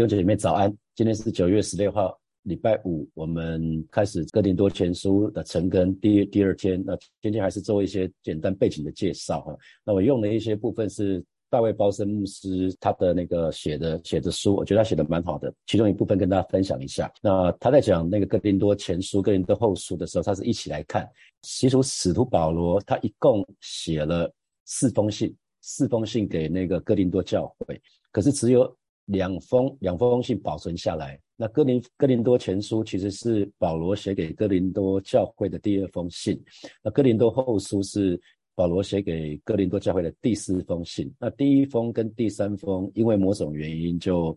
[0.00, 6.82] 弟兄姐妹早安，今天是九月十六号，礼拜五，我们开始哥林多前书的成更第第二天。
[6.86, 9.54] 那今天还是做一些简单背景的介绍哈。
[9.84, 15.52] 那我用的一些部分是大卫包森牧师他的那个写的写的书，我觉得他写的蛮好的。
[15.66, 17.12] 其中一部分跟大家分享一下。
[17.20, 21.06] 那他在讲那个哥林多前书、哥林多后书的时候，他是一起来看。
[21.42, 24.32] 其实使徒保罗他一共写了
[24.64, 27.78] 四封信，四封信给那个哥林多教会，
[28.10, 28.74] 可是只有。
[29.10, 31.18] 两封两封信保存下来。
[31.36, 36.38] 那哥林哥林多前书其实是保罗写给哥林多教会的第二封信。
[36.82, 38.20] 那哥林多后书是
[38.54, 41.12] 保罗写给哥林多教会的第四封信。
[41.18, 44.36] 那第一封跟第三封因为某种原因就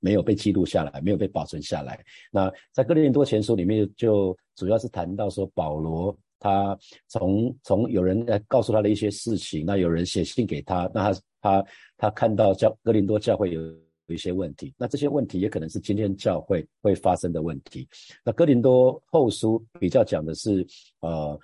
[0.00, 1.98] 没有被记录下来，没有被保存下来。
[2.32, 6.76] 那在哥林多前书里面就主要是谈到说保罗他
[7.06, 11.64] 从从有人来告诉他的一些事情，那有人写信给他，那他他
[11.96, 13.60] 他看到教哥林多教会有。
[14.10, 17.88] 有一些问题，那这些问题也可能是今天教会会发生的问题。
[18.24, 20.66] 那哥林多后书比较讲的是，
[20.98, 21.38] 呃，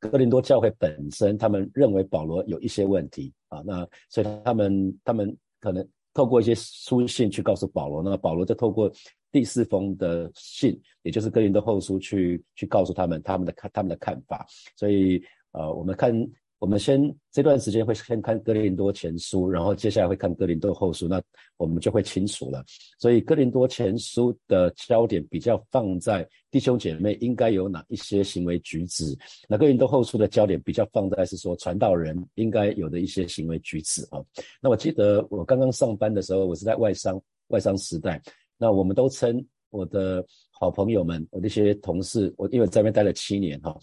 [0.00, 8.90] 哥林多教会本身，他们认为保罗有一些问题啊，那所以他们他们可能透过一些书信去告诉保罗，那保罗就透过
[9.30, 14.46] 第四封的信，也就是哥林多后书去去告诉他们他们的看他们的看法。
[14.76, 15.22] 所以
[15.52, 16.26] 呃，我们看。
[16.62, 21.20] 我们先这段时间会先看哥林多前书，然后接下来会看哥林多后书，那
[21.56, 22.64] 我们就会清楚了。
[23.00, 29.12] 所以哥林多前书的焦点比较放在弟兄姐妹应该有哪一些行为举止，
[29.48, 34.22] 那哥林多后书的焦点比较放在是说传道人应该有的一些行为举止啊。
[34.60, 38.22] 那我记得我刚刚上班的时候，我是在外商外商时代，
[38.56, 43.76] 那我们都称我的好朋友们，我那些同事，我因为在那边待了七年哈。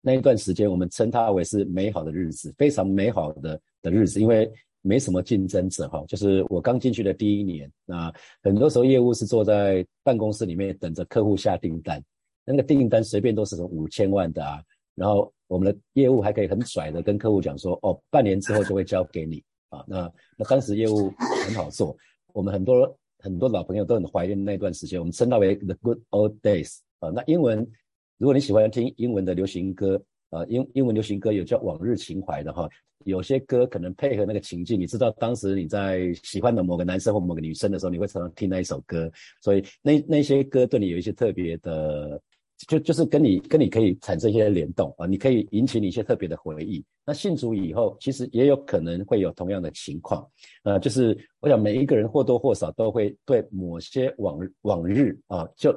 [0.00, 4.50] 那一段时间，我们称它为是美好的日子，非常美好的的日子，因为
[4.82, 6.04] 没什么竞争者哈。
[6.06, 8.12] 就是我刚进去的第一年，那
[8.42, 12.02] 很多时候业务是坐在办公室里面等着客户下订单，
[12.44, 14.62] 那个订单随便都是从五千万的啊。
[14.94, 19.84] 然后我们的业务还可以很拽的跟客户讲说，哦，半年之后就会交给你啊。
[19.86, 21.12] 那那当时业务
[21.46, 21.96] 很好做，
[22.32, 27.10] 我们很多很多老朋友都很怀念那段时间，我们称它为 the good old days 啊。
[27.10, 27.66] 那英文。
[28.18, 32.68] 如果你喜欢听英文的流行歌，啊，英英文流行歌有叫往日情怀的哈，
[33.04, 39.10] 有些歌可能配合那个情境，你知道当时你在喜欢的某个男生或某个女生的时候，你会常常听那一首歌，
[39.42, 42.20] 所以那那些歌对你有一些特别的，
[42.68, 46.84] 就就是跟你跟你可以产生一些联动啊，你可以引起你一些特别的回忆。
[47.04, 50.26] 那信主以后，其实也有可能会有同样的情况，
[50.62, 55.72] 呃，就是我想每一个人或多或少都会对某些往往日啊，就。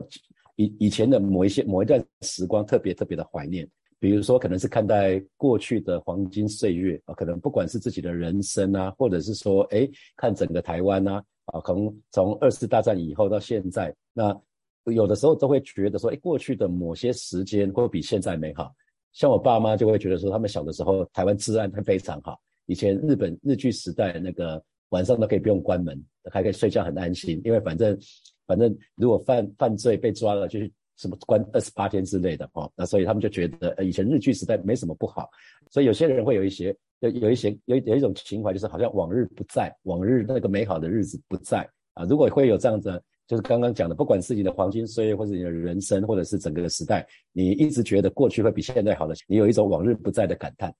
[0.57, 3.67] 以以前的某一些某一段时光特别特别的怀念，
[3.99, 14.35] 比如说可能是看待过去的黄金岁月啊，可能不管是自己的人生啊，或者是说哎看整个台湾呐啊，可能从二次大战以后到现在，那
[14.91, 18.73] 有的时候都会觉得说，哎过去的某些时间会比现在美好。
[19.13, 27.95] 像我爸妈就会觉得说，他们小的时候台湾治安会非常好，以前日本日据时代那个晚上都可以不用关门，还可以睡觉很安心，因为反正。
[28.47, 35.29] 反正如果犯犯罪被抓了，就是什么关二十八天之类的哦，那所以他们就觉得，以前日剧时代没什么不好，
[35.69, 42.03] 所以有些人会有一些有有一些有有一种情怀，就是好像往日不在，往日那个美好的日子不在啊。
[42.05, 50.73] 如果会有这样子，就是刚刚讲的，不管是你的黄金岁月，或者你的人生，或者是整个的时代，你一直觉得过去会比现在好的，你有一种往日不在的感叹。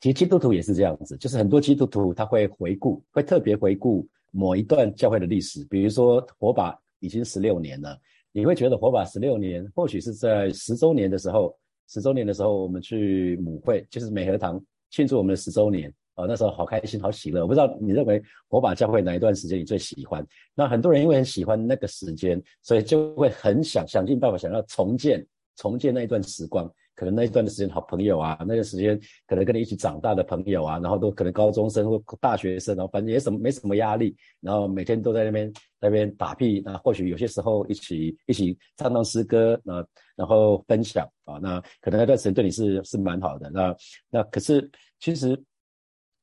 [0.00, 6.78] 其实基督徒也是这样子，就是很多基督徒他会回顾，会特别回顾某一段教会的历史，比如说火把。
[7.06, 7.96] 已经十六年了，
[8.32, 11.56] 你会觉得火把十六年，或许是在十周年的时候，
[11.88, 17.42] 十周年的时候我们去母会，就是美和堂庆祝我们的十周年啊，那时候好开心，好喜乐。
[17.42, 20.26] 我不知道你认为火把教会哪一段时间你最喜欢？
[20.54, 25.24] 那很多人因为很喜欢那个时间，所以就会很想想尽办法想要重建
[25.56, 26.68] 重建那一段时光。
[26.96, 43.50] 可能那一段的时间，好朋友啊，那段时间可能跟你一起长大的朋友啊，然后都可能高中生或大学生，然后反正也什么没什么压力，然后每天都在那边那边打屁，那或许有些时候一起一起唱唱诗歌，那然后分享啊，那可能那段时间对你是是蛮好的。
[43.50, 43.76] 那
[44.08, 44.68] 那可是
[44.98, 45.38] 其实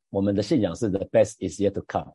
[0.10, 2.12] 我们的信仰是 the best is yet to come，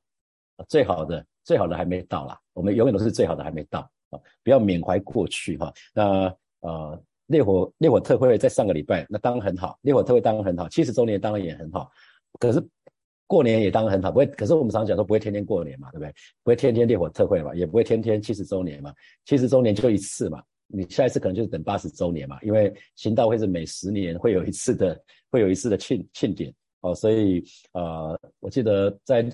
[0.68, 5.72] 最好的最好的还没到啦，我们永远都是最好的还没到啊，不要缅怀过去哈。
[5.94, 7.00] 那呃。
[7.28, 9.78] 烈火烈火特会在上个礼拜，那当然很好。
[9.82, 11.90] 烈火特会当然很好，七十周年当然也很好。
[12.38, 12.62] 可是
[13.26, 14.26] 过年也当然很好，不会。
[14.26, 16.12] 可是我们常讲说不会天天过年嘛，对不对？
[16.42, 18.92] 不会天天烈火特会嘛，也不会天天七十周年嘛。
[19.24, 24.98] 七十周年就一次嘛，你下一次可能就是等八十周年嘛，因为行道会是每十年会有一次的，
[25.30, 26.94] 会有一次的庆庆典哦。
[26.94, 29.30] 所以呃，我记得在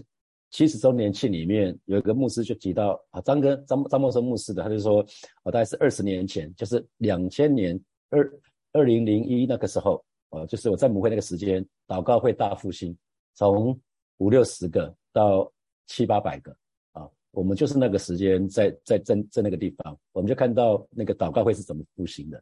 [0.55, 5.05] 七十周年庆里面有一个牧师就提到啊，张哥张张默生牧师的，他就说
[5.43, 7.77] 啊，大概是二十年前，就是两千年
[8.09, 8.33] 二
[8.71, 12.97] 二零零一那个时候，呃，就是我在母会那个时间，祷告会大复兴，
[13.35, 13.77] 从
[14.19, 15.53] 五六十个到
[15.89, 16.57] 七八百个
[16.93, 22.41] 啊，我们就是那个时间在在在在那个地方，我们就看到那个祷告会是怎么复兴的，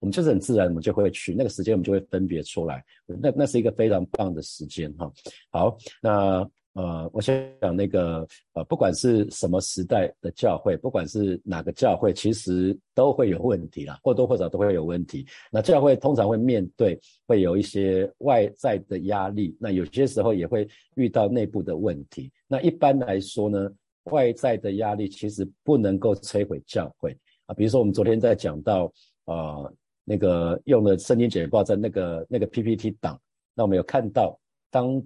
[0.00, 5.08] 我们就是很自然，我们就会去那个时间，我们就会分别出来，那那是一个非常棒的时间哈。
[5.52, 6.50] 好，那。
[6.74, 15.24] 呃，我想讲那个呃，不管是什么时代的教会，不管是哪个教会，其实都会有问题啦，或多或少都会有问题。
[15.52, 16.98] 那教会通常会面对
[17.28, 22.28] 会有一些外在的压力，那有些时候也会遇到内部的问题。
[22.48, 23.70] 那一般来说呢，
[24.10, 27.16] 外在的压力其实不能够摧毁教会
[27.46, 27.54] 啊。
[27.54, 28.92] 比如说我们昨天在讲到
[29.26, 29.72] 呃
[30.04, 33.16] 那个用了圣经简报在那个那个 PPT 档，
[33.54, 34.36] 那我们有看到
[34.72, 35.00] 当。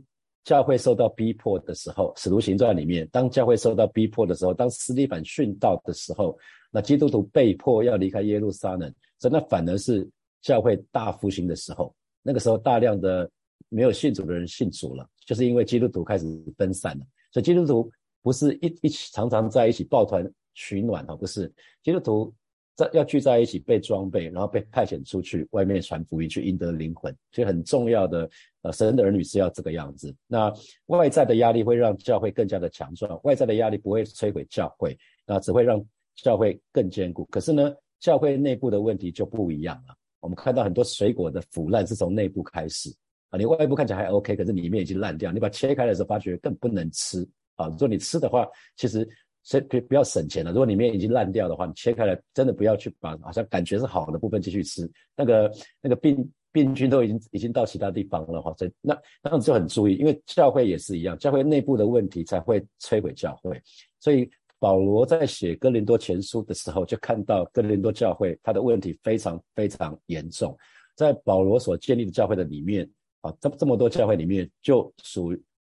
[0.49, 6.39] 教会受到逼迫的时候，《使徒行传》里面，当教会受到逼迫的时候，当斯蒂凡殉道的时候，
[6.71, 10.09] 那基督徒被迫要离开耶路撒冷，所以那反而是
[10.41, 11.95] 教会大复兴的时候。
[12.23, 13.31] 那个时候，大量的
[13.69, 16.25] 没有信主的人信主了，就是因为基督徒开始
[16.56, 17.05] 分散了。
[17.31, 17.93] 所以基督徒
[18.23, 21.53] 不是一一起常常在一起抱团取暖啊，不是
[21.83, 22.35] 基督徒。
[22.79, 28.31] 在要聚在一起被装备，然后被派遣出去外面传福音，去赢得灵魂，所以很重要的。
[28.63, 30.15] 呃，神的儿女是要这个样子。
[30.29, 30.53] 那
[30.87, 34.97] 外在的压力会让教会更加的强壮，外在的压力不会摧毁教会，
[35.27, 35.85] 那只会让
[36.15, 37.25] 教会更坚固。
[37.33, 39.95] 可是呢，教会内部的问题就不一样了。
[40.21, 42.95] 我们看到很多水果的腐烂是从内部开始
[43.31, 45.33] 啊，你外部看起来还 OK，可是里面已经烂掉。
[45.33, 47.67] 你把切开的时候，发觉更不能吃啊。
[47.67, 48.47] 如果你吃的话，
[48.77, 49.09] 其实。
[49.49, 50.50] 所以不不要省钱了。
[50.50, 54.87] 如果里面已经烂掉的话，你切开来真的不要去把好像感觉是好的部分继续吃。
[55.17, 55.50] 那个
[55.81, 58.55] 那个病病菌都已经已经到其他地方了哈。
[58.59, 63.59] 所以那那样子就很注意，因为教会也是一样，教会内部的问题才会摧毁教会。
[63.99, 70.55] 所以保罗在写哥林多前书的时候，就看到哥林多教会他的问题非常非常严重。
[70.95, 72.87] 在保罗所建立的教会的里面
[73.23, 75.35] 啊，这这么多教会里面，就属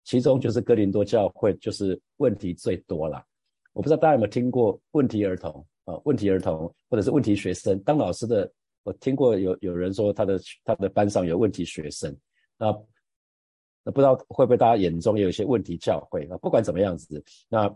[0.06, 3.24] 其中就是哥林多教会就是问题最多了。
[3.74, 5.96] 我不知道大家有没有听过问题儿童啊？
[6.06, 8.52] 问题儿童或者是问题学生，当老师的，
[8.84, 12.16] 我听过有有人说他的他的班上有问题学生，
[12.58, 12.68] 那
[13.84, 16.38] 那不知道会不会大家眼中有一些问题教会啊？
[16.40, 17.74] 不管怎么样子，那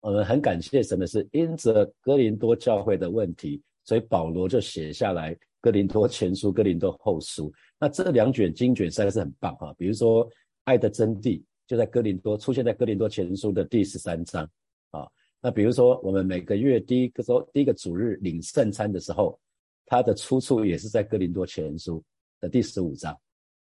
[0.00, 7.52] 我们很感谢神的是，因着哥林多教会的问题，所以保罗就写下来哥林多前书、哥林多后书。
[7.78, 9.72] 那这两卷经卷实在是很棒哈。
[9.78, 10.28] 比如说
[10.64, 14.48] 爱的真谛就在哥林多出现在哥林多前书的第十三章。
[15.44, 19.36] 那比如说，我们每个月第一个周第一个主日领圣餐的时候，
[19.84, 22.00] 它的出处也是在哥林多前书
[22.40, 23.12] 的第十五章，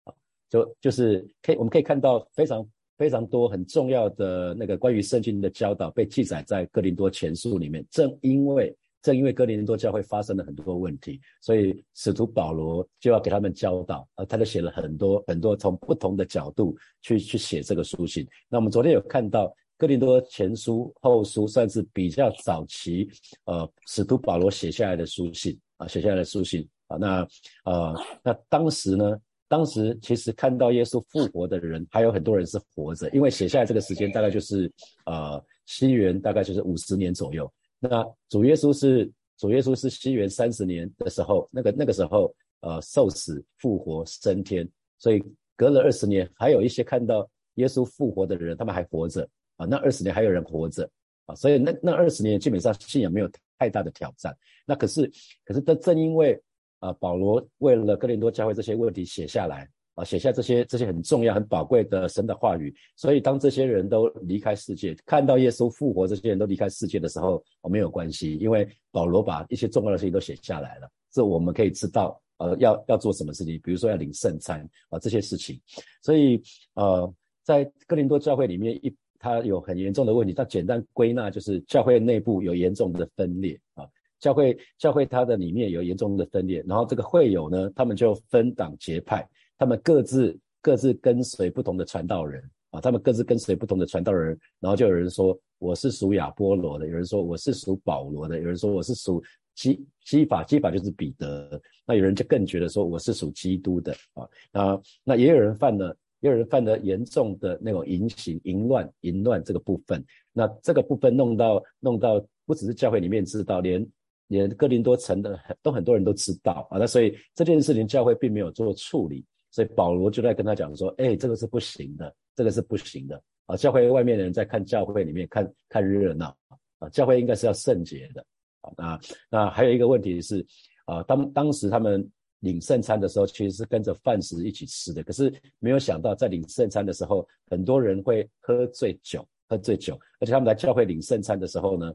[0.04, 0.14] 啊，
[0.48, 2.64] 就就是可以我们可以看到非常
[3.00, 7.84] 非常多很重要的那个关于圣经的教导被记载在哥林多前书里面。
[7.90, 18.24] 正因为正因为哥林多教会发生了很多问题，所以使徒保罗就要给他们教导，啊，他就写了很多很多从不同的角度去去写这个书信。
[18.50, 19.52] 那我们昨天有看到。
[19.82, 23.10] 哥林多前书、后书算是比较早期，
[23.46, 26.98] 呃，使徒保罗写下来的书信啊，写下来的书信啊。
[26.98, 27.28] 那
[27.66, 29.18] 呃，那当时呢，
[29.48, 34.72] 当时其实看到耶稣复活的人还有很多人是活着，因为写下来这个时间大概就是
[35.08, 37.52] 呃西元大概就是五十年左右。
[37.80, 45.24] 那主耶稣是主耶稣是西元三十年的时候，那个那个时候呃受死复活升天，所以
[45.56, 49.28] 隔了二十年，还有一些看到耶稣复活的人，他们还活着。
[49.62, 50.90] 啊，那二十年还有人活着
[51.28, 54.36] 啊，所以那那二十年基本上信仰没有太大的挑战。
[54.66, 55.06] 那可是，
[55.46, 56.42] 可是正正因为
[56.80, 75.62] 啊，保罗为了哥林多教会这些问题写下来啊，写下这些这些很重要、很宝贵的神的话语，所以当这些人都离开世界，看到耶稣复活，这些人都离开世界的时候，哦，没有关系，因为保罗把一些重要的事情都写下来了，这我们可以知道，呃，要要做什么事情，比如说要领圣餐啊这些事情。
[76.02, 76.42] 所以
[76.74, 77.14] 呃，
[77.44, 78.92] 在哥林多教会里面一。
[79.22, 83.86] 它有很严重的问题，它简单归纳就是教会内部有严重的分裂啊，
[84.20, 89.26] 教会教会它的里面有严重的分裂，然后这个会友呢，他们就分党结派，
[89.60, 99.24] 他们各自各自跟随不同的传道人啊，他们各自跟随不同的传道人，然后就有人说我是属亚波罗的，有人说我是属保罗的，有人说我是属
[99.54, 105.96] 基基法，基法就是彼得，那有人就更觉得说我是属基督的啊，那那也有人犯了。
[106.22, 113.86] 也有人犯了严重的那种淫行、淫乱、淫乱这个部分，那这个部分弄到弄到不只是教会里面知道，连
[114.28, 116.78] 连哥林多城的很都很多人都知道啊。
[116.78, 126.36] 那所以这件事情教会并没有做处理，所以保罗就在跟他讲说：“哎，这个是不行的，这个是不行的啊，教会外面的人在看教会里面看看热闹
[126.80, 128.26] 啊，教会应该是要圣洁的
[128.62, 128.72] 啊。
[128.78, 129.00] 那
[129.30, 130.46] 那还有一个问题是
[130.86, 132.08] 啊，当当时他们
[132.42, 141.92] 领圣餐的时候，其实是跟着饭食一起吃的，可是没有想到在领圣餐的时候，很多人会喝醉酒，喝醉酒，而且他们来教会领圣餐的时候呢，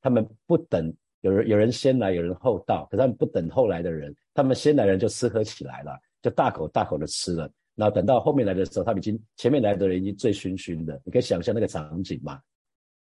[0.00, 7.50] 他们不等有人有人先来，有人后到，可是他们不等后来的人，他们先来人就吃喝起来了，就大口大口的吃了。
[7.74, 12.40] 那等到后面来的时候，他们已经前面来的人已经醉醺醺的，你可以想象那个场景嘛？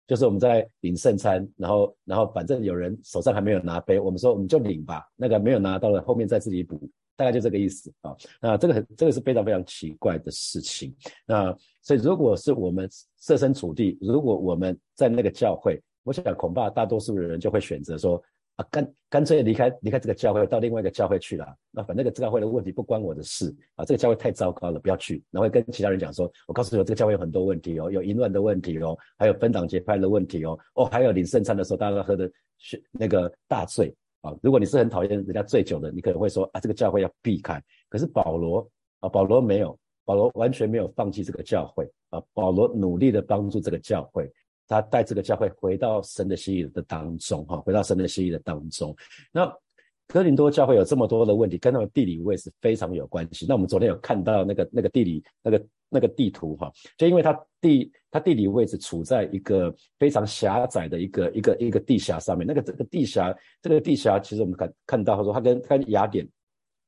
[0.08, 8.16] 就是我们在领圣餐，然后然后反正有人手上还没有拿杯，我们说我们就领吧，那个没有拿到了，后面再自己补，大概就这个意思啊。
[8.42, 10.96] 那这个很这个是非常非常奇怪的事情。
[11.26, 18.22] 那所以如果是我们设身处地，如果我们在那个教会，我想恐怕大多数的人就会选择说。
[18.56, 21.46] 啊，干干脆离开离开这个教会，到另外一个教会去了。
[21.72, 25.22] 那反正这个教会的问题不关我的事啊，这个教会太糟糕了，不要去。
[25.30, 34.34] 然后跟其他人讲说，我告诉你，这个教会有很多问题哦，有淫乱的问题哦，还有分党结派的问题哦，哦，还有领圣餐的时候大家喝的是那个大醉啊。
[34.42, 37.62] 如果你是很讨厌人家醉酒的，你可能会说啊，这个教会要避开。
[37.90, 38.66] 可是保罗
[39.02, 44.32] 啊，保罗没有，保罗完全没有放弃这个教会啊，保罗努力的帮助这个教会。
[44.68, 48.96] 他带这个教会回到神的心意的当中，哈，回到神的心意的当中。
[49.32, 49.52] 那
[50.08, 53.46] 哥林多教会有这么多的问题，跟他们地理位置非常有关系。
[53.48, 62.46] 那我们昨天有看到那个那个地理那个那个地图，哈，就因为它地它地理位置处在一个非常狭窄的一个一个一个地峡上面。
[62.46, 66.28] 那个这个地峡这个地峡，其实我们看看到，他说它跟跟雅典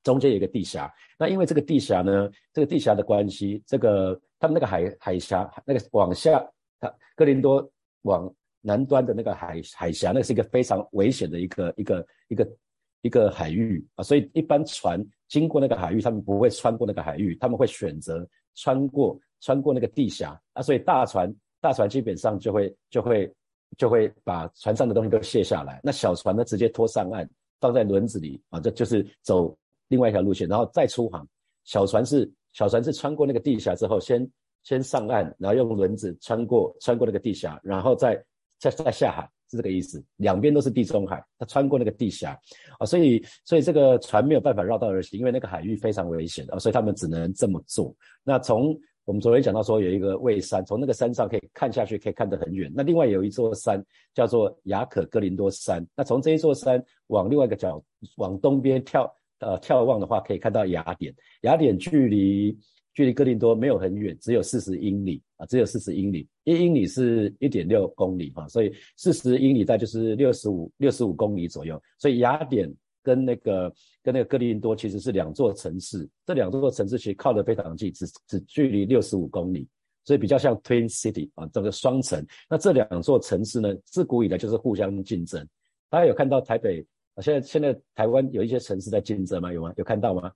[0.04, 0.92] 中间有一个地峡。
[1.18, 6.44] 那因为这个地峡呢，这个地峡的关系，这个他们那个海海峡那个往下。
[6.80, 7.70] 它哥林多
[8.04, 12.58] 往南端的那个海海峡，那是一个非常危险的一个一个一个
[13.02, 23.34] 一个海域啊，所以一般船经过那个海域，他们不会穿过那个海域，他们会选择穿过穿过那个地峡啊，所以大船大船基本上就会就会
[23.78, 27.30] 就会把船上的东西都卸下来，那小船呢直接拖上岸，
[27.60, 29.58] 放在轮子里啊，这就是走
[29.88, 31.28] 另外一条路线，然后再出航。
[31.64, 34.30] 小船是小船是穿过那个地峡之后先。
[34.68, 38.22] 先上岸，然后用轮子穿过穿过那个地峡，然后再
[38.60, 40.04] 再再下海，是这个意思。
[40.18, 42.38] 两边都是地中海，它穿过那个地峡
[42.78, 47.96] 啊，所以所以这个船没有办法绕道而行，因为那个海域非常危险啊，所以他们只能这么做。
[48.26, 52.70] 那从我们昨天讲到说有一个蔚山，从那个山上可以看下去，可以看得很远。
[52.76, 53.82] 那另外有一座山
[54.14, 57.82] 叫做雅可格林多山，那从这一座山往另外一个角
[58.18, 59.10] 往东边跳
[59.40, 61.16] 呃眺望的话，可以看到雅典。
[61.44, 62.60] 雅典距离。
[62.98, 71.80] 距离哥林多没有很远，只有四十英里啊，只有四十英里，一英里是一点六公里哈，所以四十英里在就是六十五六十五公里左右。
[72.00, 72.68] 所以雅典
[73.04, 79.68] 跟那个跟那个哥林多其实是两座城市，这两座城市其实靠得非常近，只只距离六十五公里，
[80.04, 82.26] 所以比较像 Twin City 啊，整个双城。
[82.50, 85.48] 那这两座城市呢，自古以来就是互相竞争。
[85.88, 87.22] 大家有看到台北啊？
[87.22, 89.54] 现在现在台湾有一些城市在竞争吗？
[89.54, 89.72] 有吗？
[89.78, 90.32] 有看到吗？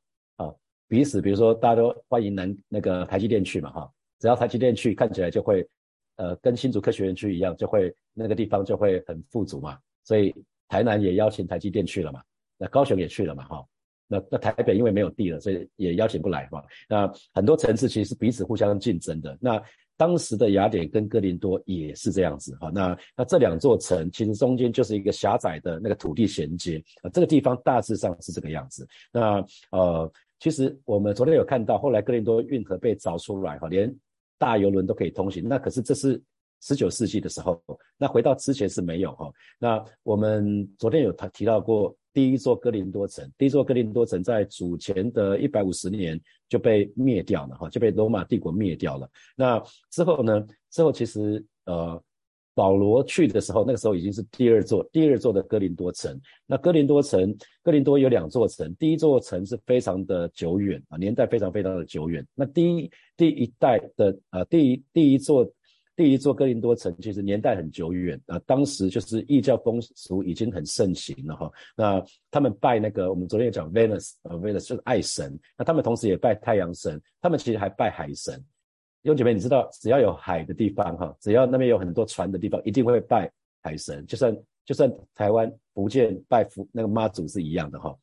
[0.91, 5.65] 彼此，比如说大家都欢迎南那个台积电去嘛，哈，只要台积电去，看起来就会，
[6.17, 9.77] 呃，跟新竹科学园区一样，就会那个地方就会很富足嘛。
[10.03, 10.36] 所以
[10.67, 12.21] 台南也邀请台积电去了嘛，
[12.57, 13.65] 那高雄也去了嘛，哈，
[14.05, 16.62] 那那台北因为没有地了，所以也邀请不来嘛。
[16.89, 19.38] 那很多城市其实是彼此互相竞争的。
[19.39, 19.63] 那
[19.95, 28.86] 当时的雅典跟哥林多也是这样子，哈，那那这两座城其实中间就是一个狭窄的那个土地衔接啊，这个地方大致上是这个样子。
[29.13, 30.12] 那呃。
[30.41, 33.95] 其实我们昨天有看到，后来哥林多运河被凿出来，哈，连
[34.39, 35.48] 大游轮都可以通行。
[35.48, 36.19] 那可是这是
[36.62, 37.62] 十九世纪的时候，
[37.95, 39.31] 那回到之前是没有，哈。
[39.60, 46.19] 那我们昨天有谈提到过，第一座哥林多城，第一座哥林多城在主前的一百五十年
[46.50, 49.07] 就被灭掉了，哈，就被罗马帝国灭掉了。
[49.36, 50.43] 那之后呢？
[50.71, 52.03] 之后其实呃。
[52.53, 56.20] 保罗去的时候，那个时候已经是第二座第二座的哥林多城。
[56.46, 62.25] 那哥林多城，哥林多有两座城，第一座城是非常的久远啊，年代非常非常的久远。
[62.36, 65.50] 那第一第一代的呃第一第一座
[65.96, 71.51] 第一座哥林多城其实年代很久远啊，当时就是异教风俗已经很盛行了哈。
[71.75, 78.43] 那他们拜那个我们昨天也讲 Venus 啊 Venus 就是爱神，那他们同时也拜太阳神，他们其实还拜海神。
[79.03, 83.31] 兄姐妹，你知道，只要有海的地方，哈，只要那边有很多船的地方，一定会拜
[83.62, 84.05] 海神。
[84.05, 87.96] 就算就算台湾福建拜福那个妈祖是一样的，哈。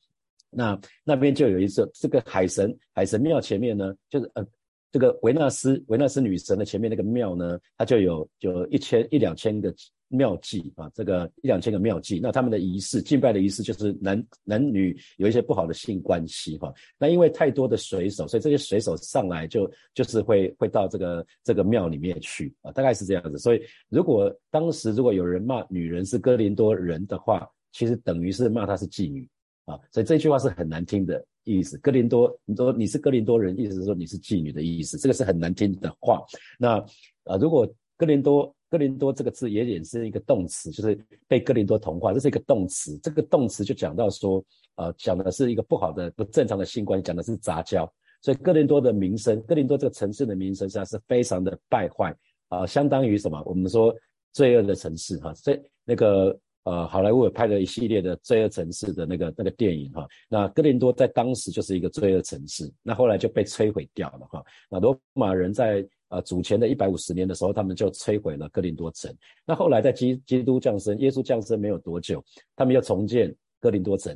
[0.50, 4.44] 那那边就有一座这个海神海神庙前面呢，就是呃
[4.90, 9.74] 这个维纳斯维纳斯女神的前面那个庙呢，它就有就一千一两千个
[10.08, 16.72] 庙祭啊，这个一两千个庙祭，那他们的仪式敬拜的仪式就是男男女有一些不好的性关系哈。
[16.98, 23.36] 那因为太多的水手，所以这些水手上来就就是会会到这个这个庙里面去啊，大概是这样子。
[23.38, 29.28] 所以如果当时如果有人骂女人是哥林多人的话，其实等于是骂她是妓女
[29.66, 31.22] 啊，所以这句话是很难听的。
[31.48, 36.22] 意思，哥林多，你说你是哥林多人，意思是说你是妓女的意思，这个是很难听的话。
[36.58, 36.78] 那
[37.24, 42.98] 啊，如果哥林多，哥林多这个字也也是一个动词，就是被哥林多同化，这是一个动词。
[42.98, 44.44] 这个动词就讲到说，
[44.76, 47.90] 呃，讲的是一个不好的、不正常的性关系，讲的是杂交。
[48.20, 52.14] 所以哥林多的名声，哥林多这个城市的名声实际上是非常的败坏
[52.48, 53.42] 啊，相当于什么？
[53.46, 53.94] 我们说
[54.32, 56.38] 罪恶的城市哈，所以那个。
[56.68, 60.06] 呃，好莱坞也拍了一系列的罪恶城市的那个那个电影哈。
[60.28, 64.44] 那哥林多在当时就是一个罪恶城市，那后来就被摧毁掉了哈。
[64.68, 69.10] 那罗马人在呃主前的一百五十年的时候，他们就摧毁了哥林多城。
[69.46, 72.22] 那后来在基基督降生，耶稣降生没有多久，
[72.54, 74.14] 他们又重建哥林多城。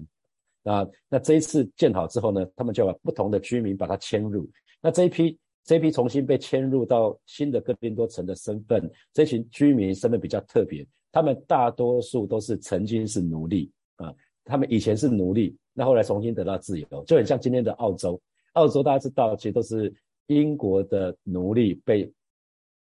[0.63, 4.47] 那那这一次建好之后呢，他们就把不同的居民把它迁入。
[4.83, 10.87] 那这一批这一批重新被迁入到新的哥林多城的身份，这群居民身份比较特别。
[11.13, 14.13] 他们大多数都是曾经是奴隶啊，
[14.45, 18.21] 他们以前是奴隶，那后来重新得到自由，就很像今天的澳洲。
[18.55, 19.93] 澳洲大家知道，其实都是
[20.27, 22.13] 英国的奴隶被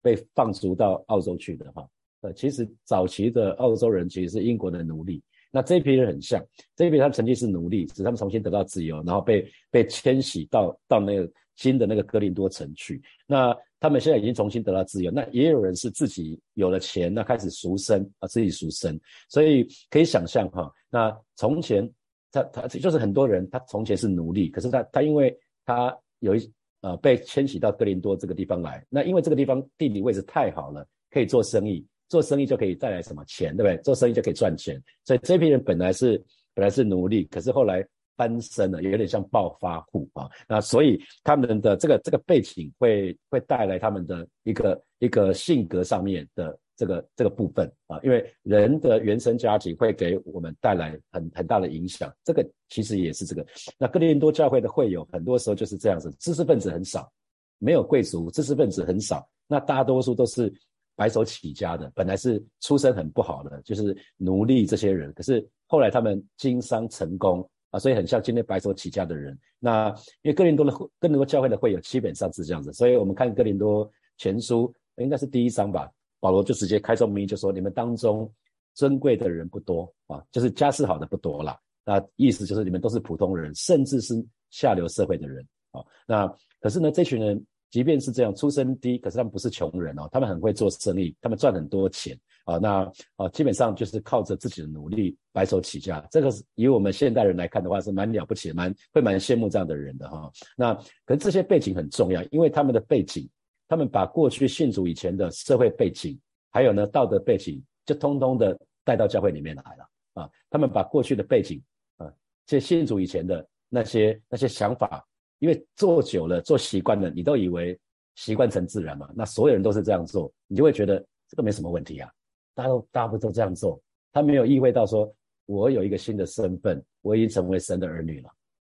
[0.01, 1.87] 被放逐到澳洲去的哈。
[2.21, 5.21] 呃，其实早期的澳洲人其实是英国的奴隶。
[5.51, 6.43] 那这一批人很像，
[6.75, 13.01] 这一批他们曾经是奴隶，使他们重新得到自由，然后被被迁徙到到那个新的那个哥林多城去。
[13.27, 18.97] 那他们现在已经重新得到自由，那也有人是自己有了钱，那开始赎身啊，自己赎身，
[19.27, 21.91] 所以可以想象哈，那从前
[22.31, 25.35] 他他就是很多人，他从前是奴隶，可是他他因为
[25.65, 33.81] 他有一呃被迁徙到哥林多这个地方来，那因为这个地方地理位置太好了，可以做生意，做生意就可以带来什么钱，对不对？
[33.83, 36.23] 做生意就可以赚钱，所以这批人本来是
[36.53, 37.83] 本来是奴隶，可是后来。
[38.15, 53.45] 翻身了，有点像暴发户啊，那所以他们的这个这个背景会会带来他们的一个一个性格上面的这个这个部分啊，因为人的原生家庭会给我们带来很很大的影响，这个其实也是这个。
[53.77, 57.11] 那哥林多教会的会友很多时候就是这样子，知识分子很少，
[57.57, 60.51] 没有贵族，知识分子很少，那大多数都是
[60.95, 67.49] 白手起家的，本来是出身很不好的，就是奴隶这些人，可是后来他们经商成功。
[67.71, 69.37] 啊，所以很像今天白手起家的人。
[69.57, 69.89] 那
[70.21, 78.31] 因为哥林多的哥林多教会的会有基本上是这样子，所以我们看哥林多全书应该是第一章吧，保罗就直接开宗明义就说：你们当中
[78.75, 81.57] 尊贵的人不多啊，就是家世好的不多啦。
[81.83, 84.13] 那意思就是你们都是普通人，甚至是
[84.51, 85.83] 下流社会的人啊。
[86.05, 86.27] 那
[86.59, 92.15] 可是呢，这群人即便是这样出身低，可是他们不是穷人哦，他们很会做生意，他们赚很多钱。
[92.43, 100.29] 啊，那啊，基本上就是靠着自己的努力白手起家，这个是以我们现代人来看的话，是蛮了不起，蛮会蛮羡慕这样的人的哈。
[100.57, 100.73] 那
[101.05, 103.29] 可是这些背景很重要，因为他们的背景，
[103.67, 110.29] 他们把过去信主以前的社会背景，还有呢道德背景，就通通的带到教会里面来了啊。
[110.49, 111.61] 他们把过去的背景
[111.97, 112.11] 啊，
[112.47, 115.07] 这信主以前的那些那些想法，
[115.41, 117.77] 因为做久了做习惯了，你都以为
[118.13, 122.07] 习惯成自然嘛，那所有人都是这样做，你就会觉得这个没什么问题啊。
[122.53, 125.11] 大家都大部分都这样做，他没有意会到说，
[125.47, 128.29] 我有一个新的身份，我已经成为神的儿女了，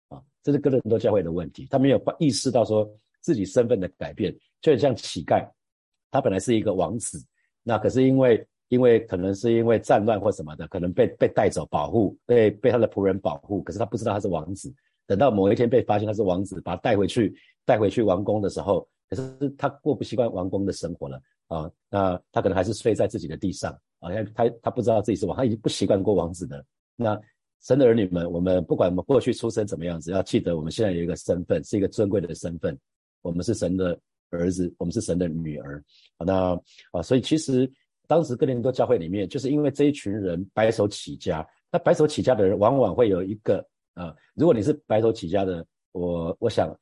[0.10, 2.90] 啊，这是哥林多教会的问题，他没有意识到说
[3.22, 5.50] 自己身份的改变，就很像乞丐，
[6.12, 7.26] 他本来是一个王子，
[7.64, 14.74] 那可是因为因为可能是因为战乱或什么的，可能被被带走保护，被被他的仆人保护，可是他不知道他是王子，
[15.08, 21.20] 等到某一天被发现他是王子，把他带回去带回去王宫的时候，可是他过不习惯王宫的生活了。
[21.48, 26.62] 啊，那他可能还是睡在自己的地上啊，因为他他不知道自己是王，他已经不习惯过王子的。
[26.98, 27.18] 那
[27.62, 32.78] 神的儿女们，我们不管我们过去出生怎么样子，要记得我们现在有一个身份，是一个尊贵的身份，
[33.22, 33.98] 我们是神的
[34.30, 35.82] 儿子，我们是神的女儿。
[36.20, 36.52] 那
[36.92, 37.72] 啊，所以其实
[38.08, 43.66] 当时哥林多教会里面，就是因为这一群人白手起家，那白手起家的人往往会有一个
[43.98, 46.74] 啊，如果你是白手起家的，我我想。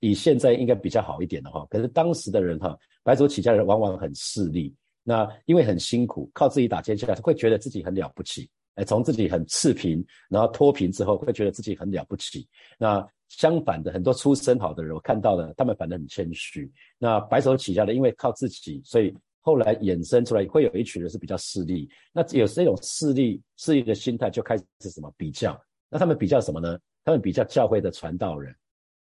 [0.00, 12.48] 以现在应该比较好一点的哈，可是当时的人哈，白手起家的人往往很势利，那因为很辛苦，靠自己打天下，会觉得自己很了不起，哎，从自己很赤贫，然后脱贫之后，会觉得自己很了不起。
[12.78, 16.72] 那相反的，很多出身好的人，我看到了，他们反而很谦虚。
[16.98, 21.86] 那白手起家的，因为靠自己，所以后来衍生出来会有一群人是比较势利。
[22.10, 25.60] 那有这种势利势利的心态，就开始什么比较？
[25.94, 26.76] 那他们比较什么呢？
[27.04, 28.52] 他们比较教会的传道人。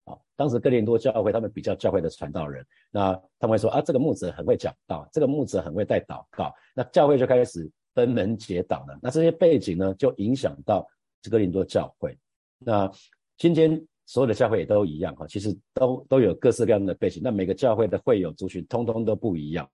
[0.04, 0.14] 啊。
[0.36, 8.98] 当时哥林多教会他们比较教会的传道人，那他们会说啊，这个牧者很会讲道，这个牧者很会带祷告，那教会就开始分门结党了。
[9.00, 10.86] 那这些背景呢，就影响到
[11.30, 12.14] 哥林多教会。
[12.58, 12.92] 那
[13.38, 17.22] 今天所有的教会也都一样哈，其实都都有各式各样的背景。
[17.24, 19.66] 那每个教会的会友族群通通都不一样。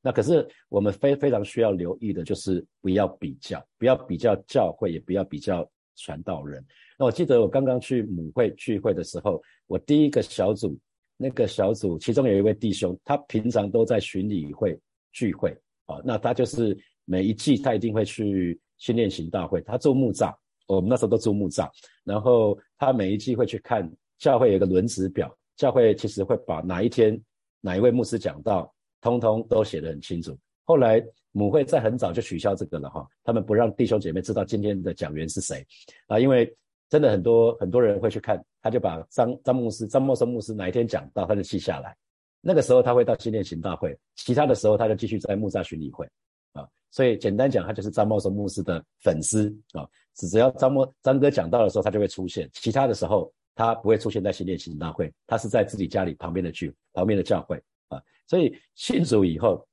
[0.00, 6.64] 那可是我们非非常需要留意的，就是不要比较，不要比较教会，也不要比较传道人。
[6.98, 10.78] 那我记得我刚刚去母会聚会的时候，我第一个小组，
[11.16, 14.78] 那个小组其中有一位弟兄，他平常都在巡礼会
[15.12, 20.34] 聚会啊，那他就是每一季他一定会去训练行大会，他做木栅，
[20.66, 21.68] 我们那时候都做木栅，
[22.04, 27.20] 然后他每一季会去看教会有个轮值表，教会其实会把哪一天
[27.60, 28.72] 哪一位牧师讲到。
[29.02, 30.38] 通通都写得很清楚。
[30.62, 35.66] 后来母会在很早就取消这个了哈，他们不让弟兄姐妹知道今天的讲员是谁
[36.06, 36.54] 啊，因为
[36.88, 41.96] 真的很多很多人会去看，他就把张张牧师、张默生牧师哪一天讲到，他就记下来。
[42.40, 46.04] 那个时候他会到纪念行大会，其他的时候他就继续在木栅巡礼会
[46.52, 46.68] 啊。
[46.90, 49.88] 所以简单讲，他就是张茂生牧师的粉丝啊。
[50.14, 57.56] 只只要张默张哥讲到的时候，他就会出现；其他的时候他不会出现在纪念行大会，他是在自己家里旁边的聚旁边的教会
[57.88, 58.02] 啊。
[58.26, 59.66] 所以信主以后，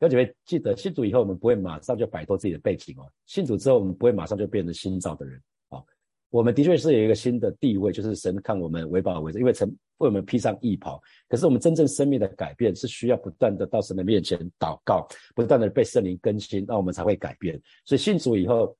[0.00, 3.10] 要姐妹记得，信主以后我们不会马上就摆脱自己的背景哦。
[3.24, 5.82] 信主之后，我们不会马上就变成新造的人啊。
[6.28, 9.66] 我们的确是有一个新的地位，就是神看我们为宝为尊，因为神
[9.98, 11.00] 为我们披上义袍。
[11.28, 17.58] 可是我们真正生命的改变是需要不断的到神的面前祷告，不断的被圣灵更新，那我们才会改变。
[17.86, 18.76] 所以信主以后，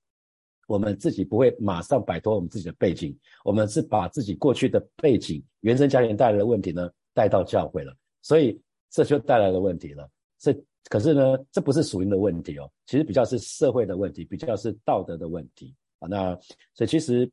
[0.66, 7.96] 我们自己不会马上摆脱我们自己的背景，我们是把自己过去的背景、原生家庭带来的问题呢带到教会了。
[8.20, 8.60] 所以。
[8.88, 10.08] 这就带来了问题了。
[10.38, 10.56] 这
[10.88, 16.06] 可是呢，这不是属灵的问题哦，其实比较是社会的问题，比较是道德的问题啊。
[16.08, 16.34] 那
[16.74, 17.28] 所以其实，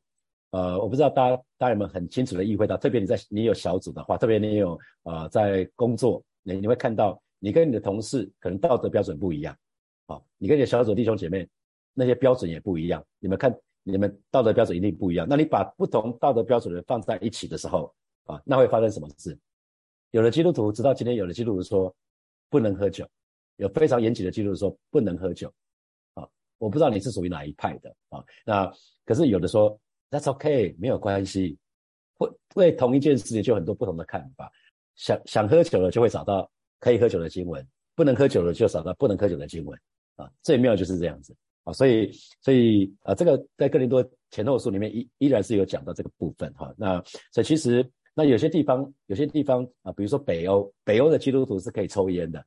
[0.50, 9.56] 呃，我不知道大家大家有没有很清楚的意会到，特别你在你有小组的话，特别你有呃在工作，你你会看到你跟你的同事可能道德标准不一样，
[10.06, 11.48] 啊，你跟你的小组弟兄姐妹
[11.92, 15.26] 那些标准也不一样，你们看你们道德标准一定不一样。
[15.28, 19.38] 那你把不同道德标准的放在一起的时候，啊，那会发生什么事？
[20.10, 21.94] 有的基督徒直到今天，有的基督徒说
[22.48, 23.06] 不能喝酒，
[23.56, 25.52] 有非常严谨的记录说不能喝酒。
[26.14, 26.26] 啊，
[26.58, 28.24] 我不知道你是属于哪一派的啊。
[28.44, 28.72] 那
[29.04, 29.78] 可是有的说
[30.10, 31.56] That's OK，没有关系。
[32.16, 34.50] 会为同一件事情就很多不同的看法。
[34.96, 39.78] 想想喝酒了就会找到可以喝酒的经文，不能喝酒了就找到不能喝酒的经文。
[40.16, 41.72] 啊，最妙就是这样子啊。
[41.72, 46.72] 所以所以啊，这个在哥林多前后书里面依依然是有讲到这个部分哈。
[46.76, 47.88] 那所以其实。
[48.16, 52.38] 那有些地方，有些地方啊，比如说北欧，北欧的基督徒是可以抽烟的。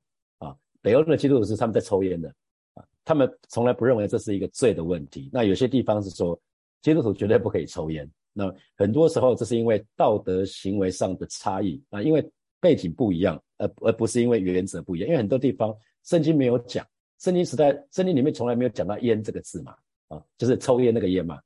[0.82, 2.30] 北欧的基督徒是他们在抽烟的
[2.74, 5.30] 啊，他们从来不认为这是一个罪的问题。
[5.32, 6.40] 那有些地方是说，
[6.82, 8.10] 基督徒绝对不可以抽烟。
[8.34, 12.26] 那很多时候这是因为道德行为上的差异啊，因为
[12.60, 15.08] 背景不一样，而而不是因为原则不一样。
[15.08, 16.86] 因为很多地方圣经没有讲，
[17.20, 19.76] 圣经时代圣经里面从来没有讲到烟这个字嘛，
[20.08, 21.40] 啊，就是抽烟那个烟嘛。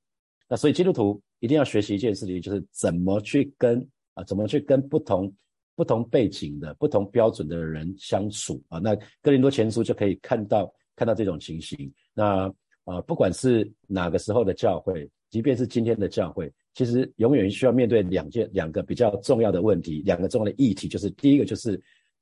[0.48, 3.88] 那所以基督徒一定要学习一件事情，就是怎么去跟。
[4.14, 5.34] 啊，怎么去跟不同
[5.82, 8.78] 不同背景的不同标准的人相处啊？
[8.78, 11.92] 那哥林多前书就可以看到看到这种情形。
[12.14, 12.46] 那
[12.84, 21.82] 啊，不管是哪个时候的教会，即便是今天的教会，其实永远需要面对两件两个比较重要的问题，两个重要的议题，就是第一个就是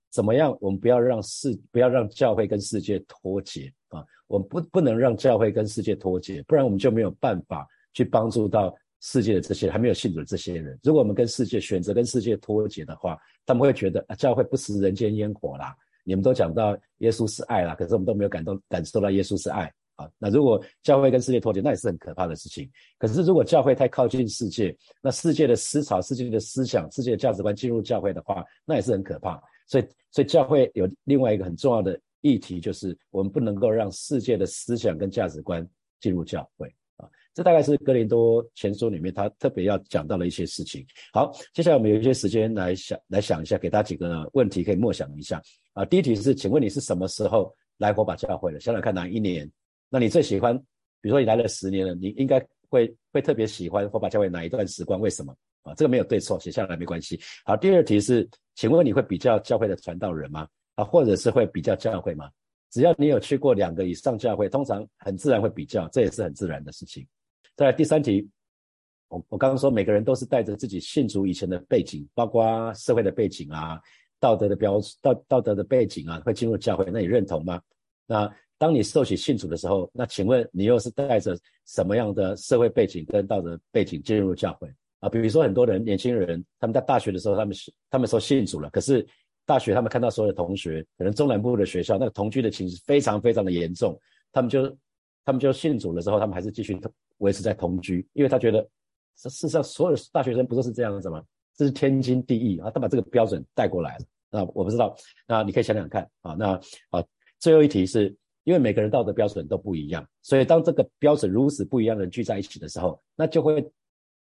[0.09, 8.73] 怎么样，我们不要让世不要让教会跟世界脱节啊，我们不不能让教会跟世界脱节，不然我们就没有办法去帮助到。
[9.01, 15.75] 世界的这些还没有信主的这些人，如果我们跟世界选择跟世界脱节的话，他们会觉得啊，教会不食人间烟火啦。
[16.03, 20.09] 你们都讲到耶稣是爱啦，可是我们都没有感动感受到耶稣是爱啊。
[20.17, 22.69] 那如果教会跟世界脱节，那也是很可怕的事情。
[22.97, 29.39] 可是如果教会太靠近世界，那世界的思潮、世界的思想、世界的价值观进入教会的话，那也是很可怕。
[29.67, 35.67] 所以，所以教会有另外一个很重要的议题，就是我们不能够让世界的思想跟价值观
[35.99, 36.73] 进入教会。
[37.33, 40.85] 这大概是哥林多前书里面他特别要讲到的一些事情。
[41.13, 45.41] 好，接下来我们有一些时间来想来想一下，给大家几个问题可以默想一下
[45.73, 45.85] 啊。
[45.85, 48.59] 第一题是，请问你是什么时候来火把教会的？
[48.59, 49.49] 想想看哪一年？
[49.89, 50.57] 那你最喜欢？
[51.01, 54.99] 比如说你来了十年了，你应该会会特别喜欢火把教会哪一段时光？
[54.99, 55.33] 为什么？
[55.63, 57.19] 啊，这个没有对错，写下来没关系。
[57.45, 60.47] 好，第二题是，请问你会比较教会的传道人吗？
[60.75, 62.29] 啊，或者是会比较教会吗？
[62.69, 67.05] 只要你有去过两个以上教会，通常很自然会比较，这也是很自然的事情。
[67.59, 68.25] 再来第三题，
[69.09, 73.77] 我我刚刚说每个人都是带着自己信主以前的背景，包括社会的背景啊、
[74.17, 77.61] 道德的标道道德的背景啊，会进入教会，那你认同吗？
[78.07, 84.73] 那当你受洗信主的时候，那请问你又是带着什么样的社会背景跟道德背景进入教会？
[85.01, 87.53] 啊，比如说很多人年轻人他们在大学的时候，他们
[87.89, 89.05] 他们说信主了，可是
[89.45, 93.99] 大学他们看到所有的同学，可能中南部的学校那个同居的情势非常非常的严重，
[94.31, 94.65] 他们就
[95.25, 96.79] 他们就信主了之后，他们还是继续
[97.19, 98.67] 维持在同居，因为他觉得
[99.15, 101.23] 这世上所有大学生不都是这样子吗？
[101.55, 104.05] 这是天经地义啊，他把这个标准带过来了。
[104.31, 104.95] 那我不知道，
[105.27, 106.33] 那你可以想想看啊。
[106.33, 106.53] 那
[106.89, 107.03] 啊，
[107.39, 113.71] 最后一题是因为每个人道德标准都不一样，所以当这个标准如此不一样的人聚在一起的时候，那就会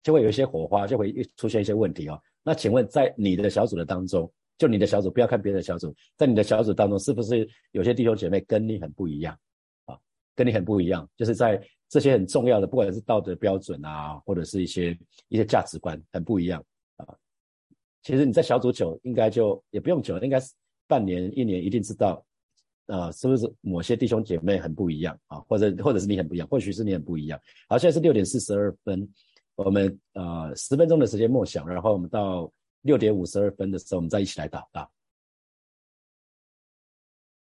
[0.01, 2.19] 就会有一些火花，就会出现一些问题啊。
[2.43, 9.37] 那请问在你的小组的当中，就你的小组，不要看别的小组，在你的小组当中，是不是有些弟兄姐妹跟你很不一样
[9.85, 9.95] 啊？
[10.35, 14.97] 跟你很不一样，就是在这些很重要的，不管是道德标准啊，或者是一些
[15.27, 16.63] 一些价值观很不一样
[16.97, 17.05] 啊。
[18.03, 20.53] 其实你在小组久，应该就也不用久，应该是
[20.87, 22.23] 半年、一年，一定知道，
[22.85, 25.39] 啊，是不是某些弟兄姐妹很不一样啊？
[25.41, 27.39] 或者或者是你很不一样，或许是你很不一样。
[27.67, 29.11] 好，现在是六点四十二分，
[29.55, 32.51] 我们呃十分钟的时间默想，然后我们到
[32.83, 34.89] 六点五十二分的时候，我们再一起来祷告。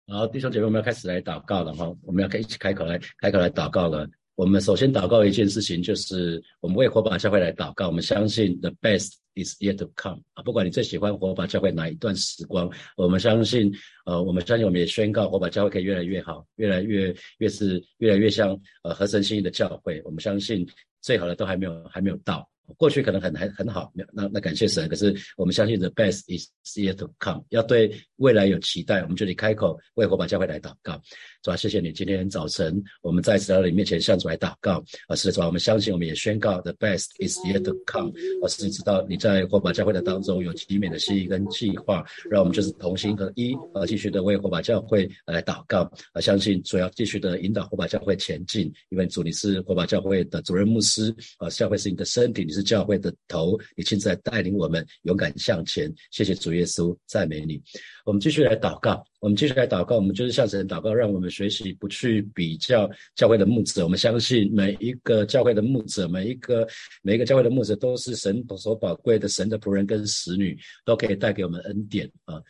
[0.09, 4.09] 好弟兄姐妹，我们要开始来祷告了哈，我们要开一起开口来开口来祷告了。
[4.41, 7.89] 我们首先祷告一件事情，就是我们为火把教会来祷告。
[7.89, 10.43] 我们相信 the best is yet to come 啊！
[10.43, 13.71] 不管你最喜欢火把教会哪一段时光，我们相信，
[14.07, 20.01] 呃，我们相信，我们也宣告火把教会可以越来越好，越来越越是越来越像呃合神心意的教会。
[20.07, 20.67] 我们相信
[21.03, 22.49] 最好的都还没有还没有到。
[22.77, 24.89] 过去可能很还很好，那那感谢神。
[24.89, 26.49] 可是我们相信 the best is
[26.79, 31.03] yet to come，要对未来有期待，我们就得开口为火把教会来祷告。
[31.43, 34.83] 主啊，谢谢你，今天早晨我们在主你面前向主来祷告。
[35.09, 38.11] 啊，是的，主啊，我们相信，我们也宣告 the best is yet to come。
[38.43, 45.91] 啊，是知道你在火把教会的当中有极美的心意跟计划，让我们就是同心合一，啊，继续的为火把教会来祷告。
[46.13, 52.61] 啊，相信主要继续的引导火把教会前进，因为主你是火把教会的主任牧师，啊，教会是你的身体，你是。
[52.71, 55.93] 教会的头，你亲自带领我们勇敢向前。
[56.13, 57.61] 谢谢主耶稣，赞美你。
[58.05, 59.97] 我们继续来祷告，我们继续来祷告。
[59.97, 63.85] 我们就是向神祷告，让我们学习不去比较教会的牧者。
[63.85, 66.67] 我们相信每一个教会的牧者，每一个
[67.03, 72.43] 每一个教会的牧者都是神所宝贵的神的仆人跟使女，都可以带给我们恩典啊。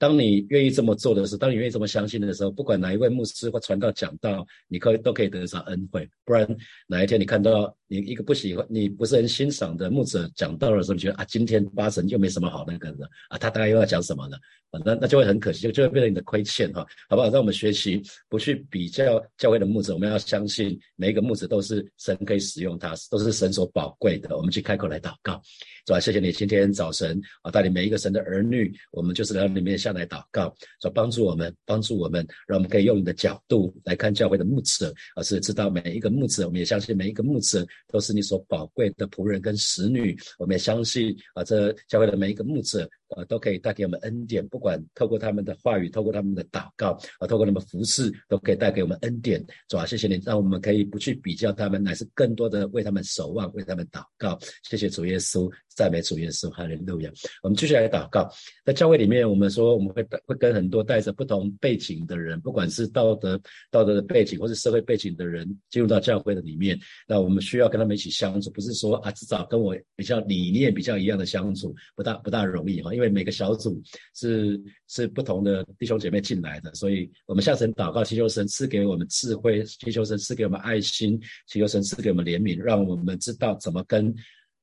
[0.00, 6.08] 当你愿意这么做的时候，当你愿意这么相信的时候，不管哪一位牧师或传道讲道，你可以都可以得上恩惠。
[6.24, 6.48] 不然
[6.88, 14.38] 哪一天你看到你一个不喜欢、你不是很欣赏的牧者讲道的时候，你觉得啊，今天八成又没什么好那个的啊，他大概又要讲什么呢？
[14.84, 17.28] 那那就会很可惜，就就会变成你的亏欠哈，好不好？
[17.28, 24.34] 让我们学习不去比较教会的牧者，我们要相信每一个牧者都是神可以使用他，都是神所宝贵的。
[24.36, 25.42] 我们去开口来祷告。
[25.86, 25.98] 是吧？
[25.98, 42.88] 谢谢你今天早晨啊，带领每一个神的儿女，我们就是来到里面下来祷告，说帮助我们，帮助我们，让我们可以用你的角度来看教会的牧者，而是知道每一个牧者，我们也相信每一个牧者都是你所宝贵的仆人跟使女，我们也相信啊，这教会的每一个牧者。
[43.16, 49.44] 呃，都可以带给我们恩典，不管透过他们的话语，透过他们的祷告，啊，透过他们服侍，都可以带给我们恩典。
[49.68, 54.38] 主啊，谢谢你，让我们可以不去比较他们，乃是更多的为他们守望，为他们祷告。
[54.62, 57.10] 谢谢主耶稣，赞美主耶稣，哈利路亚。
[57.42, 58.30] 我们继续来祷告。
[58.64, 66.78] 在教会里面，我们说我们会会跟很多带着不同背景的人，不管是道德道德的背景，或是社会背景的人，进入到教会的里面。
[67.08, 72.94] 那我们需要跟他们一起相处，不是说啊，至少跟我比较理念比较一样的相处，不大不大容易哈。
[72.94, 73.82] 因为每个小组
[74.14, 84.14] 是是不同的弟兄姐妹进来的，所以我们向神祷告，祈求神赐给我们智慧，祈求神赐给我们爱心，祈求神赐给我们怜悯，让我们知道怎么跟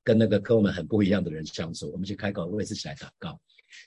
[0.03, 1.91] 跟那个跟我们很不一样的人相处。
[1.91, 3.37] 我们去开口为自己来祷告，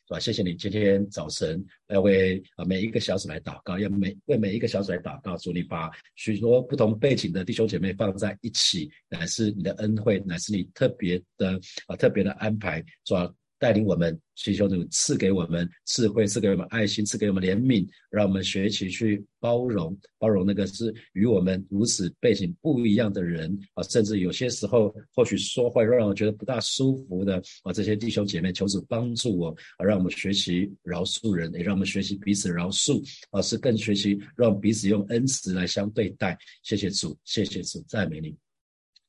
[0.09, 0.21] 是吧？
[0.21, 13.15] 谢谢你今天早晨要为啊每一个小组来祷告，要每为每一个小组来祷告，主你把许多不同背景的弟兄姐妹放在一起，乃是你的恩惠，乃是你特别的啊特别的安排，主。
[13.61, 36.38] 带领我们，祈求主赐给我们智慧，赐给我们爱心，赐给我们怜悯，让我们学习去包容，包容那个是与我们如此背景不一样的人啊，甚至有些时候或许说话让我觉得不大舒服的啊，这些弟兄姐妹，求主帮助我啊，让我们学习饶恕人，也让我们学习彼此饶恕啊，是更学习让彼此用恩慈来相对待。
[36.62, 38.50] 谢谢主，谢谢主，赞美你。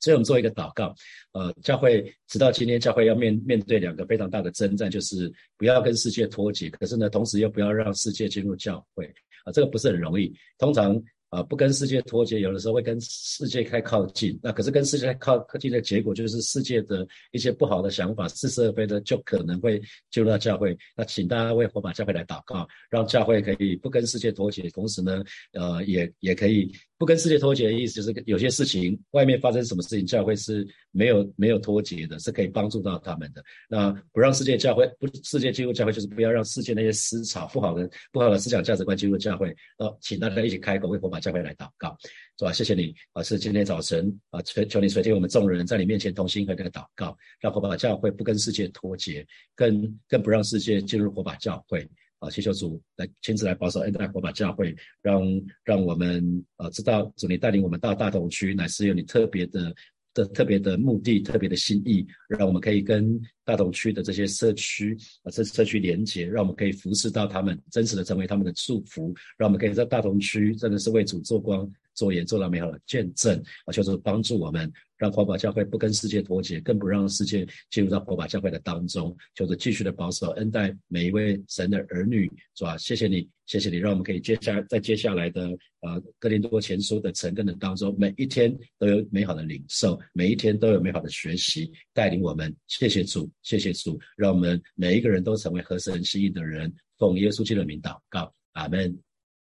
[0.01, 0.93] 所以我们做一个祷告，
[1.31, 9.05] 呃，教会直到今天，教会要面面对两个非常大的征战，就是不要跟世界脱节，可是呢，同时又不要让世界进入教会
[9.45, 10.33] 啊，这个不是很容易。
[10.57, 14.37] 通常啊，不跟世界脱节，有的时候会跟世界太靠近。
[14.43, 20.77] 那可是跟世界靠靠近的结果，就是世界的一些不好的想法、似是而非的，就可能会进入到教会。
[20.93, 33.41] 那请大家为火把教会来祷告，让教会可以不跟世界脱节，同时呢，呃，也也可以不跟世界脱节的意思，就是有些事情外面发生什么事情，教会是没有没有脱节的，是可以帮助到他们的。
[33.69, 39.55] 那不让世界教会不世界进入教会，就是不要让世界那些思潮不好的不好的思想价值观进入教会。
[39.77, 41.20] 呃，请大家一起开口为火把。
[41.21, 41.95] 教会来祷告，
[42.38, 42.51] 是吧？
[42.51, 43.21] 谢谢你啊！
[43.23, 51.88] 是今天早晨啊，求求你垂听我们众人在你面前同心和这个祷告，让火把教会不跟世界脱节，更更不让世界进入火把教会
[52.19, 52.29] 啊！
[52.29, 55.23] 祈求主来亲自来保守恩待火把教会，让
[55.63, 59.73] 让我们啊知道主你带领我们到大同区，乃是有你特别的。
[60.13, 74.71] 的特别的目的、特别的心意，让我们可以跟大同区的这些社区啊，这社区连接，让我们可以服侍到他们，真实的成为他们的祝福，让我们可以在大同区真的是为主做光、做盐、做到美好的见证啊，就是帮助我们。
[74.97, 82.77] 让火把教会不跟世界脱节，更不让世界进入到火把教会的当中，就是继续的保守恩待每一位神的儿女，是吧？
[82.77, 92.56] 谢谢你，谢谢你，让我们可以接下在接下来的呃哥林多前书的成根的当中，每一天都有美好的领受，每一天都有美好的学习带领我们。
[92.67, 98.95] 谢谢主，谢谢主，让我们每一个人都成为合神心意的人，奉耶稣基督的名祷告，阿门，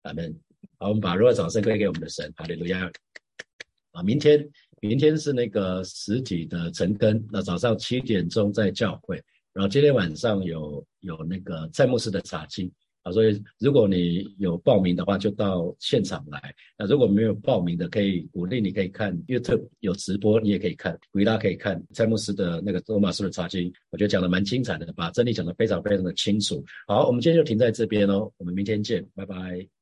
[0.02, 0.47] 阿门。
[0.78, 2.90] 好，我们把热掌声归给我们的神，哈利路亚。
[3.92, 4.48] 啊，明天。
[4.80, 9.20] 明天是那个实体的晨更，那早上七点钟在教会，
[9.52, 12.70] 然后今天晚上有有那个蔡牧师的查经
[13.02, 16.54] 啊，所以如果你有报名的话，就到现场来。
[16.78, 26.64] 那如果没有报名的，可以鼓励你可以看 YouTube 有直播，你也可以看，鼓励大家可以看蔡牧师的那个罗马书的查经，我觉得讲的蛮精彩的，把真理讲得非常非常的清楚。
[26.86, 29.77] 好，我们今天就停在这边哦，我们明天见，拜拜。